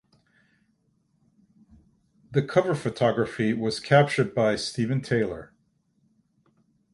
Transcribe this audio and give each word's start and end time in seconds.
The 2.31 2.41
cover 2.41 2.73
photography 2.73 3.53
was 3.53 3.79
captured 3.79 4.33
by 4.33 4.55
Steven 4.55 5.01
Taylor. 5.03 5.53